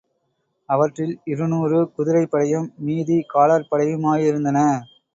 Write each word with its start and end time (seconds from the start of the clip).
அவற்றில் 0.69 1.21
இருநூறு 1.25 1.79
குதிரைப்படையும் 1.97 2.67
மீதி 2.79 3.19
காலாட் 3.33 3.71
படையுமாயிருந்தன. 3.71 4.59